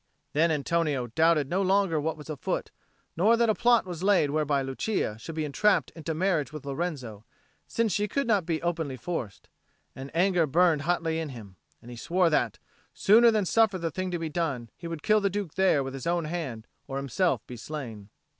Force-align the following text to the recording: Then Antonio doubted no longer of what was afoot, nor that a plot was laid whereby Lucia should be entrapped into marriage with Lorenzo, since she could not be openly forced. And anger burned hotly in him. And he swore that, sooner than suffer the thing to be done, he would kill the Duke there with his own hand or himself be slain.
Then 0.33 0.49
Antonio 0.49 1.05
doubted 1.05 1.47
no 1.47 1.61
longer 1.61 1.97
of 1.97 2.03
what 2.03 2.17
was 2.17 2.27
afoot, 2.27 2.71
nor 3.15 3.37
that 3.37 3.51
a 3.51 3.53
plot 3.53 3.85
was 3.85 4.01
laid 4.01 4.31
whereby 4.31 4.63
Lucia 4.63 5.15
should 5.19 5.35
be 5.35 5.45
entrapped 5.45 5.91
into 5.91 6.15
marriage 6.15 6.51
with 6.51 6.65
Lorenzo, 6.65 7.23
since 7.67 7.91
she 7.93 8.07
could 8.07 8.25
not 8.25 8.43
be 8.43 8.63
openly 8.63 8.97
forced. 8.97 9.47
And 9.95 10.09
anger 10.15 10.47
burned 10.47 10.81
hotly 10.81 11.19
in 11.19 11.29
him. 11.29 11.55
And 11.83 11.91
he 11.91 11.97
swore 11.97 12.31
that, 12.31 12.57
sooner 12.95 13.29
than 13.29 13.45
suffer 13.45 13.77
the 13.77 13.91
thing 13.91 14.09
to 14.09 14.17
be 14.17 14.27
done, 14.27 14.71
he 14.75 14.87
would 14.87 15.03
kill 15.03 15.21
the 15.21 15.29
Duke 15.29 15.53
there 15.53 15.83
with 15.83 15.93
his 15.93 16.07
own 16.07 16.25
hand 16.25 16.65
or 16.87 16.97
himself 16.97 17.45
be 17.45 17.55
slain. 17.55 18.09